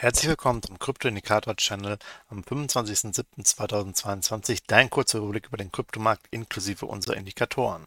Herzlich 0.00 0.28
willkommen 0.30 0.62
zum 0.62 0.78
Krypto-Indikator-Channel 0.78 1.98
am 2.30 2.40
25.07.2022. 2.40 4.62
Dein 4.66 4.88
kurzer 4.88 5.18
Überblick 5.18 5.48
über 5.48 5.58
den 5.58 5.70
Kryptomarkt 5.70 6.26
inklusive 6.30 6.86
unserer 6.86 7.18
Indikatoren. 7.18 7.86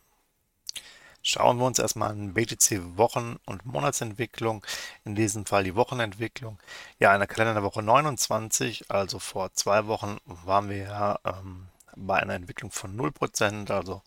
Schauen 1.24 1.58
wir 1.58 1.66
uns 1.66 1.80
erstmal 1.80 2.12
an 2.12 2.36
BTC-Wochen- 2.36 3.40
und 3.48 3.66
Monatsentwicklung, 3.66 4.64
in 5.06 5.16
diesem 5.16 5.48
Fall 5.48 5.64
die 5.64 5.74
Wochenentwicklung. 5.74 6.60
Ja, 7.00 7.16
in 7.16 7.20
der 7.20 7.28
Kalenderwoche 7.28 7.82
29, 7.82 8.92
also 8.92 9.18
vor 9.18 9.52
zwei 9.54 9.88
Wochen, 9.88 10.18
waren 10.26 10.70
wir 10.70 10.78
ja 10.78 11.20
ähm, 11.26 11.68
bei 11.96 12.18
einer 12.18 12.34
Entwicklung 12.34 12.72
von 12.72 12.98
0%, 12.98 13.72
also 13.72 14.02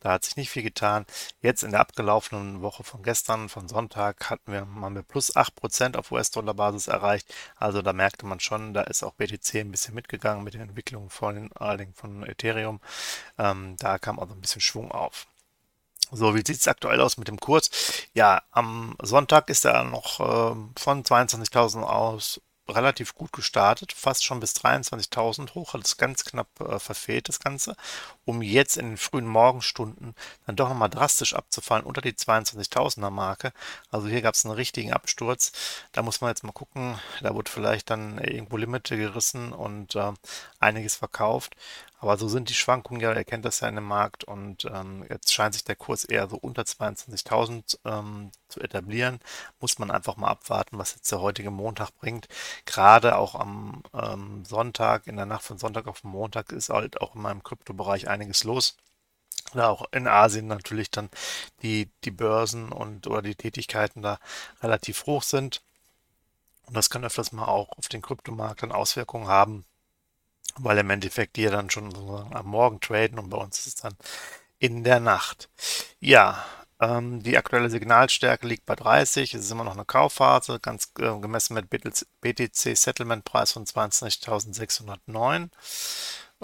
da 0.00 0.12
hat 0.12 0.24
sich 0.24 0.36
nicht 0.36 0.50
viel 0.50 0.62
getan. 0.62 1.06
Jetzt 1.40 1.62
in 1.62 1.72
der 1.72 1.80
abgelaufenen 1.80 2.62
Woche 2.62 2.84
von 2.84 3.02
gestern, 3.02 3.48
von 3.48 3.68
Sonntag, 3.68 4.30
hatten 4.30 4.52
wir, 4.52 4.60
haben 4.60 4.94
wir 4.94 5.02
plus 5.02 5.34
8% 5.36 5.96
auf 5.96 6.12
US-Dollar-Basis 6.12 6.88
erreicht. 6.88 7.32
Also 7.56 7.82
da 7.82 7.92
merkte 7.92 8.26
man 8.26 8.40
schon, 8.40 8.74
da 8.74 8.82
ist 8.82 9.02
auch 9.02 9.14
BTC 9.14 9.56
ein 9.56 9.70
bisschen 9.70 9.94
mitgegangen 9.94 10.44
mit 10.44 10.54
der 10.54 10.62
Entwicklung 10.62 11.10
Dingen 11.10 11.94
von 11.94 12.22
Ethereum. 12.26 12.80
Ähm, 13.38 13.76
da 13.78 13.98
kam 13.98 14.18
also 14.18 14.34
ein 14.34 14.40
bisschen 14.40 14.60
Schwung 14.60 14.90
auf. 14.90 15.26
So, 16.10 16.34
wie 16.34 16.42
sieht 16.46 16.58
es 16.58 16.68
aktuell 16.68 17.00
aus 17.00 17.16
mit 17.16 17.28
dem 17.28 17.40
Kurs? 17.40 17.70
Ja, 18.12 18.42
am 18.50 18.96
Sonntag 19.00 19.48
ist 19.48 19.64
er 19.64 19.84
noch 19.84 20.20
äh, 20.20 20.54
von 20.78 21.04
22.000 21.04 21.82
aus 21.82 22.40
relativ 22.68 23.14
gut 23.14 23.32
gestartet, 23.32 23.92
fast 23.92 24.24
schon 24.24 24.40
bis 24.40 24.52
23.000 24.54 25.54
hoch, 25.54 25.74
hat 25.74 25.84
es 25.84 25.96
ganz 25.96 26.24
knapp 26.24 26.48
äh, 26.60 26.78
verfehlt, 26.78 27.28
das 27.28 27.40
Ganze, 27.40 27.76
um 28.24 28.42
jetzt 28.42 28.76
in 28.76 28.90
den 28.90 28.96
frühen 28.96 29.26
Morgenstunden 29.26 30.14
dann 30.46 30.56
doch 30.56 30.68
nochmal 30.68 30.90
drastisch 30.90 31.34
abzufallen 31.34 31.84
unter 31.84 32.00
die 32.00 32.12
22.000er 32.12 33.10
Marke. 33.10 33.52
Also 33.90 34.08
hier 34.08 34.22
gab 34.22 34.34
es 34.34 34.44
einen 34.44 34.54
richtigen 34.54 34.92
Absturz. 34.92 35.52
Da 35.92 36.02
muss 36.02 36.20
man 36.20 36.30
jetzt 36.30 36.44
mal 36.44 36.52
gucken, 36.52 36.98
da 37.20 37.34
wurde 37.34 37.50
vielleicht 37.50 37.90
dann 37.90 38.18
irgendwo 38.18 38.56
Limite 38.56 38.96
gerissen 38.96 39.52
und 39.52 39.94
äh, 39.96 40.12
einiges 40.60 40.96
verkauft. 40.96 41.56
Aber 42.02 42.18
so 42.18 42.26
sind 42.26 42.48
die 42.48 42.54
Schwankungen 42.54 43.00
ja, 43.00 43.14
ihr 43.14 43.22
kennt 43.22 43.44
das 43.44 43.60
ja 43.60 43.68
in 43.68 43.76
dem 43.76 43.84
Markt 43.84 44.24
und 44.24 44.64
ähm, 44.64 45.06
jetzt 45.08 45.32
scheint 45.32 45.54
sich 45.54 45.62
der 45.62 45.76
Kurs 45.76 46.04
eher 46.04 46.28
so 46.28 46.36
unter 46.36 46.62
22.000 46.62 47.78
ähm, 47.84 48.32
zu 48.48 48.60
etablieren. 48.60 49.20
Muss 49.60 49.78
man 49.78 49.92
einfach 49.92 50.16
mal 50.16 50.26
abwarten, 50.26 50.78
was 50.78 50.96
jetzt 50.96 51.12
der 51.12 51.20
heutige 51.20 51.52
Montag 51.52 51.92
bringt. 52.00 52.26
Gerade 52.66 53.16
auch 53.16 53.36
am 53.36 53.84
ähm, 53.94 54.44
Sonntag, 54.44 55.06
in 55.06 55.14
der 55.14 55.26
Nacht 55.26 55.44
von 55.44 55.58
Sonntag 55.58 55.86
auf 55.86 56.02
Montag 56.02 56.50
ist 56.50 56.70
halt 56.70 57.00
auch 57.00 57.14
in 57.14 57.22
meinem 57.22 57.44
Kryptobereich 57.44 58.08
einiges 58.08 58.42
los. 58.42 58.76
Da 59.54 59.68
auch 59.68 59.84
in 59.92 60.08
Asien 60.08 60.48
natürlich 60.48 60.90
dann 60.90 61.08
die, 61.62 61.88
die 62.02 62.10
Börsen 62.10 62.72
und 62.72 63.06
oder 63.06 63.22
die 63.22 63.36
Tätigkeiten 63.36 64.02
da 64.02 64.18
relativ 64.60 65.06
hoch 65.06 65.22
sind. 65.22 65.62
Und 66.66 66.76
das 66.76 66.90
kann 66.90 67.04
öfters 67.04 67.30
mal 67.30 67.46
auch 67.46 67.78
auf 67.78 67.86
den 67.86 68.02
Kryptomarkt 68.02 68.64
dann 68.64 68.72
Auswirkungen 68.72 69.28
haben 69.28 69.64
weil 70.58 70.78
im 70.78 70.90
Endeffekt 70.90 71.36
die 71.36 71.42
ja 71.42 71.50
dann 71.50 71.70
schon 71.70 71.94
am 72.30 72.46
Morgen 72.46 72.80
traden 72.80 73.18
und 73.18 73.30
bei 73.30 73.38
uns 73.38 73.58
ist 73.60 73.66
es 73.66 73.74
dann 73.76 73.94
in 74.58 74.84
der 74.84 75.00
Nacht. 75.00 75.48
Ja, 76.00 76.44
ähm, 76.80 77.22
die 77.22 77.38
aktuelle 77.38 77.70
Signalstärke 77.70 78.46
liegt 78.46 78.66
bei 78.66 78.74
30, 78.74 79.34
es 79.34 79.44
ist 79.44 79.50
immer 79.50 79.64
noch 79.64 79.74
eine 79.74 79.84
Kaufphase, 79.84 80.58
ganz 80.60 80.92
äh, 80.98 81.16
gemessen 81.20 81.54
mit 81.54 81.70
BTC 81.70 82.76
Settlement 82.76 83.24
Preis 83.24 83.52
von 83.52 83.64
20.609. 83.64 85.48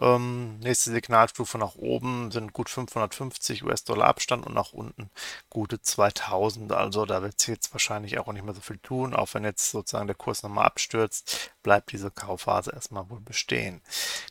Ähm, 0.01 0.59
nächste 0.61 0.91
Signalstufe 0.93 1.59
nach 1.59 1.75
oben 1.75 2.31
sind 2.31 2.53
gut 2.53 2.69
550 2.69 3.65
US-Dollar 3.65 4.07
Abstand 4.07 4.47
und 4.47 4.55
nach 4.55 4.73
unten 4.73 5.11
gute 5.51 5.81
2000. 5.83 6.73
Also 6.73 7.05
da 7.05 7.23
wird 7.23 7.41
sich 7.41 7.49
jetzt 7.49 7.73
wahrscheinlich 7.75 8.19
auch 8.19 8.33
nicht 8.33 8.45
mehr 8.45 8.55
so 8.55 8.61
viel 8.61 8.79
tun. 8.79 9.15
Auch 9.15 9.35
wenn 9.35 9.45
jetzt 9.45 9.71
sozusagen 9.71 10.07
der 10.07 10.17
Kurs 10.17 10.43
nochmal 10.43 10.67
abstürzt, 10.67 11.53
bleibt 11.63 11.93
diese 11.93 12.11
Kaufphase 12.11 12.73
erstmal 12.73 13.11
wohl 13.11 13.21
bestehen. 13.21 13.81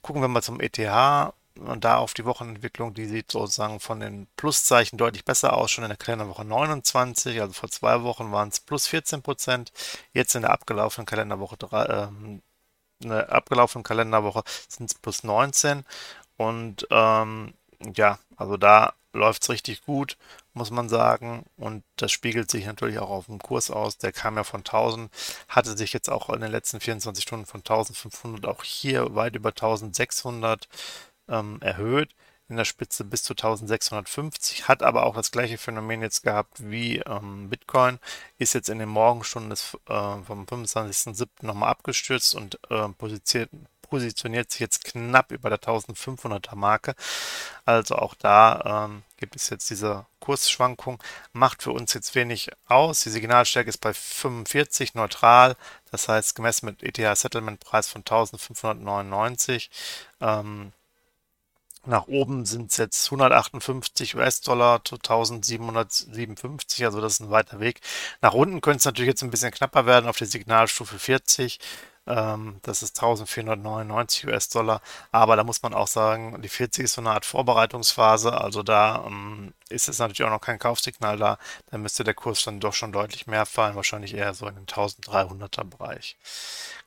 Gucken 0.02 0.22
wir 0.22 0.28
mal 0.30 0.42
zum 0.42 0.62
ETH 0.62 0.78
und 1.60 1.84
da 1.84 1.98
auf 1.98 2.14
die 2.14 2.26
Wochenentwicklung, 2.26 2.94
die 2.94 3.06
sieht 3.06 3.32
sozusagen 3.32 3.80
von 3.80 4.00
den 4.00 4.28
Pluszeichen 4.38 4.98
deutlich 4.98 5.26
besser 5.26 5.54
aus, 5.58 5.72
schon 5.72 5.84
in 5.84 5.90
der 5.90 5.98
Kalenderwoche 5.98 6.46
29, 6.46 7.42
also 7.42 7.54
vor 7.54 7.70
zwei 7.70 8.04
Wochen 8.04 8.32
waren 8.32 8.50
es 8.50 8.60
plus 8.60 8.88
14 8.88 9.22
Prozent, 9.22 9.72
jetzt 10.14 10.36
in 10.36 10.44
der 10.44 10.52
abgelaufenen 10.52 11.06
Kalenderwoche 11.06 11.58
ähm, 13.04 13.12
eine 13.12 13.30
abgelaufene 13.30 13.84
Kalenderwoche 13.84 14.44
sind 14.68 14.92
es 14.92 14.98
plus 14.98 15.24
19. 15.24 15.86
Und 16.38 16.88
ähm, 16.92 17.54
ja, 17.96 18.20
also 18.36 18.58
da 18.58 18.94
läuft 19.14 19.44
es 19.44 19.50
richtig 19.50 19.84
gut, 19.86 20.18
muss 20.54 20.72
man 20.72 20.90
sagen. 20.90 21.46
Und 21.58 21.84
das 21.98 22.12
spiegelt 22.12 22.52
sich 22.52 22.66
natürlich 22.66 23.00
auch 23.00 23.10
auf 23.10 23.26
dem 23.28 23.40
Kurs 23.40 23.72
aus. 23.72 23.98
Der 23.98 24.12
kam 24.12 24.38
ja 24.38 24.44
von 24.44 24.62
1000, 24.62 25.12
hatte 25.50 25.78
sich 25.78 25.94
jetzt 25.94 26.10
auch 26.10 26.30
in 26.30 26.42
den 26.42 26.52
letzten 26.52 26.80
24 26.80 27.24
Stunden 27.24 27.46
von 27.46 27.62
1500 27.62 28.46
auch 28.46 28.64
hier 28.64 29.16
weit 29.16 29.36
über 29.36 29.50
1600 29.50 30.68
ähm, 31.30 31.60
erhöht 31.62 32.14
in 32.50 32.58
der 32.58 32.66
Spitze 32.66 33.04
bis 33.04 33.24
zu 33.24 33.34
1650, 33.34 34.68
hat 34.68 34.84
aber 34.84 35.06
auch 35.06 35.16
das 35.16 35.32
gleiche 35.32 35.58
Phänomen 35.58 36.02
jetzt 36.02 36.24
gehabt 36.24 36.58
wie 36.60 37.00
ähm, 37.00 37.50
Bitcoin, 37.50 38.00
ist 38.38 38.54
jetzt 38.54 38.70
in 38.70 38.80
den 38.80 38.90
Morgenstunden 38.90 39.50
des, 39.50 39.76
äh, 39.88 40.24
vom 40.24 40.46
25.07. 40.46 41.28
nochmal 41.42 41.70
abgestürzt 41.70 42.36
und 42.36 42.60
äh, 42.70 42.88
positioniert, 43.90 44.52
sich 44.52 44.60
jetzt 44.60 44.84
knapp 44.84 45.32
über 45.32 45.50
der 45.50 45.60
1500er 45.60 46.56
Marke. 46.56 46.96
Also 47.66 47.96
auch 47.96 48.16
da 48.16 48.86
ähm, 48.86 49.04
gibt 49.18 49.36
es 49.36 49.50
jetzt 49.50 49.70
diese 49.70 50.06
Kursschwankung, 50.20 51.02
macht 51.34 51.64
für 51.64 51.72
uns 51.72 51.94
jetzt 51.94 52.16
wenig 52.16 52.50
aus. 52.68 53.02
Die 53.02 53.10
Signalstärke 53.10 53.70
ist 53.70 53.80
bei 53.80 53.94
45 53.94 54.94
neutral, 54.96 55.56
das 55.92 56.08
heißt 56.08 56.36
gemessen 56.36 56.66
mit 56.68 56.84
ETH 56.84 57.18
Settlement 57.18 57.60
Preis 57.60 57.88
von 57.88 58.02
1599. 58.02 59.70
Ähm, 60.22 60.74
nach 61.88 62.08
oben 62.08 62.46
sind 62.46 62.72
es 62.72 62.78
jetzt 62.78 63.06
158 63.08 64.16
US-Dollar 64.16 64.84
zu 64.84 64.96
1757, 64.96 66.86
also 66.86 67.02
das 67.02 67.14
ist 67.14 67.20
ein 67.22 67.32
weiter 67.32 67.60
Weg. 67.60 67.82
Nach 68.22 68.34
unten 68.34 68.62
könnte 68.62 68.80
es 68.80 68.86
natürlich 68.86 69.10
jetzt 69.10 69.24
ein 69.24 69.32
bisschen 69.32 69.52
knapper 69.52 69.86
werden 69.86 70.08
auf 70.08 70.18
der 70.18 70.28
Signalstufe 70.28 71.00
40. 71.00 71.60
Ähm, 72.08 72.60
das 72.64 72.84
ist 72.84 72.98
1499 72.98 74.28
US-Dollar. 74.28 74.82
Aber 75.12 75.36
da 75.36 75.44
muss 75.44 75.62
man 75.62 75.74
auch 75.74 75.88
sagen, 75.88 76.42
die 76.42 76.50
40 76.50 76.86
ist 76.86 76.94
so 76.94 77.02
eine 77.02 77.12
Art 77.12 77.26
Vorbereitungsphase. 77.26 78.34
Also 78.40 78.64
da 78.64 79.04
ähm, 79.06 79.54
ist 79.72 79.90
es 79.90 80.00
natürlich 80.00 80.24
auch 80.24 80.34
noch 80.34 80.42
kein 80.42 80.60
Kaufsignal 80.60 81.18
da. 81.18 81.38
Da 81.70 81.78
müsste 81.78 82.04
der 82.04 82.14
Kurs 82.14 82.44
dann 82.44 82.60
doch 82.60 82.74
schon 82.74 82.92
deutlich 82.92 83.28
mehr 83.28 83.46
fallen. 83.46 83.76
Wahrscheinlich 83.76 84.14
eher 84.14 84.34
so 84.34 84.48
in 84.48 84.56
den 84.56 84.66
1300er 84.66 85.64
Bereich. 85.64 86.18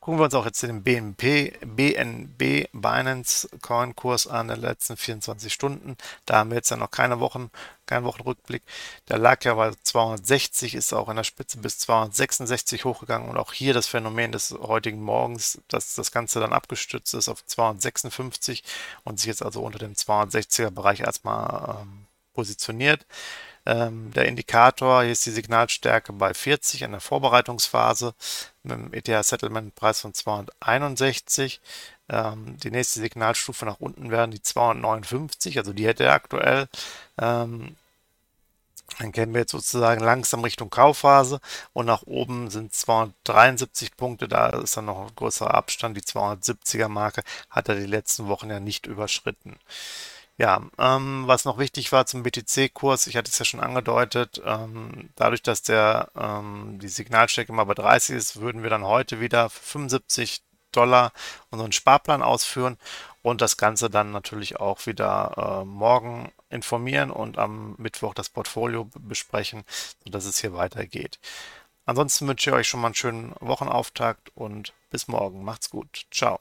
Gucken 0.01 0.19
wir 0.19 0.25
uns 0.25 0.35
auch 0.35 0.47
jetzt 0.47 0.63
den 0.63 0.83
BNP, 0.83 1.59
BNB 1.63 2.71
Binance 2.73 3.51
Coin 3.61 3.95
Kurs 3.95 4.27
an 4.27 4.49
der 4.49 4.57
letzten 4.57 4.97
24 4.97 5.53
Stunden. 5.53 5.99
Da 6.25 6.37
haben 6.37 6.51
wir 6.51 6.57
jetzt 6.57 6.71
ja 6.71 6.79
noch 6.79 6.91
keine 6.91 7.21
Wochen, 7.21 7.51
keinen 7.85 8.05
Wochenrückblick. 8.05 8.63
Der 9.09 9.19
lag 9.19 9.45
ja 9.45 9.53
bei 9.55 9.73
260, 9.83 10.75
ist 10.75 10.95
auch 10.95 11.11
in 11.11 11.17
der 11.17 11.25
Spitze 11.25 11.59
bis 11.59 11.79
266 11.81 12.87
hochgegangen 12.87 13.29
und 13.29 13.37
auch 13.37 13.53
hier 13.53 13.75
das 13.75 13.89
Phänomen 13.89 14.33
des 14.33 14.53
heutigen 14.53 15.03
Morgens, 15.03 15.61
dass 15.69 15.95
das 15.97 16.13
Ganze 16.13 16.41
dann 16.41 16.55
abgestützt 16.55 17.13
ist 17.13 17.29
auf 17.29 17.45
256 17.45 18.65
und 19.05 19.19
sich 19.19 19.27
jetzt 19.27 19.43
also 19.43 19.61
unter 19.63 19.79
dem 19.79 19.93
260er 19.93 20.71
Bereich 20.71 21.01
erstmal 21.01 21.83
ähm, 21.83 22.07
positioniert. 22.41 23.05
Ähm, 23.67 24.11
der 24.15 24.25
Indikator, 24.25 25.03
hier 25.03 25.13
ist 25.13 25.27
die 25.27 25.31
Signalstärke 25.31 26.15
bei 26.15 26.33
40 26.33 26.83
in 26.83 26.93
der 26.93 27.03
Vorbereitungsphase 27.03 28.15
mit 28.63 28.73
dem 28.73 28.95
ETH-Settlement-Preis 28.95 30.01
von 30.01 30.15
261. 30.15 31.61
Ähm, 32.09 32.57
die 32.63 32.71
nächste 32.71 33.01
Signalstufe 33.01 33.67
nach 33.67 33.79
unten 33.79 34.11
wären 34.11 34.31
die 34.31 34.43
259, 34.43 35.59
also 35.59 35.75
die 35.75 35.87
hätte 35.87 36.05
er 36.05 36.15
aktuell. 36.15 36.69
Ähm, 37.19 37.77
dann 38.99 39.13
kennen 39.13 39.35
wir 39.35 39.43
jetzt 39.43 39.53
sozusagen 39.53 40.03
langsam 40.03 40.43
Richtung 40.43 40.71
Kaufphase 40.71 41.41
und 41.75 41.87
nach 41.87 42.03
oben 42.03 42.51
sind 42.51 42.75
273 42.75 43.97
Punkte, 43.97 44.27
da 44.27 44.49
ist 44.49 44.77
dann 44.79 44.87
noch 44.87 45.01
ein 45.07 45.15
größerer 45.15 45.55
Abstand. 45.55 45.97
Die 45.97 46.03
270er 46.03 46.89
Marke 46.89 47.23
hat 47.51 47.69
er 47.69 47.77
die 47.77 47.87
letzten 47.87 48.27
Wochen 48.29 48.51
ja 48.51 48.59
nicht 48.59 48.87
überschritten. 48.87 49.59
Ja, 50.41 50.63
ähm, 50.79 51.25
was 51.27 51.45
noch 51.45 51.59
wichtig 51.59 51.93
war 51.93 52.07
zum 52.07 52.23
BTC-Kurs, 52.23 53.07
ich 53.09 53.17
hatte 53.19 53.29
es 53.31 53.39
ja 53.39 53.45
schon 53.45 53.61
angedeutet, 53.61 54.41
ähm, 54.43 55.11
dadurch, 55.15 55.43
dass 55.43 55.61
der, 55.61 56.09
ähm, 56.17 56.79
die 56.81 56.89
Signalstärke 56.89 57.53
immer 57.53 57.67
bei 57.67 57.75
30 57.75 58.17
ist, 58.17 58.41
würden 58.41 58.63
wir 58.63 58.71
dann 58.71 58.85
heute 58.87 59.21
wieder 59.21 59.51
75 59.51 60.41
Dollar 60.73 61.13
unseren 61.51 61.73
Sparplan 61.73 62.23
ausführen 62.23 62.79
und 63.21 63.43
das 63.43 63.59
Ganze 63.59 63.91
dann 63.91 64.13
natürlich 64.13 64.59
auch 64.59 64.87
wieder 64.87 65.61
äh, 65.61 65.65
morgen 65.67 66.33
informieren 66.49 67.11
und 67.11 67.37
am 67.37 67.75
Mittwoch 67.77 68.15
das 68.15 68.31
Portfolio 68.31 68.89
besprechen, 68.99 69.65
sodass 70.05 70.25
es 70.25 70.41
hier 70.41 70.55
weitergeht. 70.55 71.19
Ansonsten 71.85 72.27
wünsche 72.27 72.49
ich 72.49 72.57
euch 72.57 72.69
schon 72.69 72.81
mal 72.81 72.87
einen 72.87 72.95
schönen 72.95 73.35
Wochenauftakt 73.41 74.31
und 74.35 74.73
bis 74.89 75.07
morgen. 75.07 75.45
Macht's 75.45 75.69
gut. 75.69 76.07
Ciao. 76.11 76.41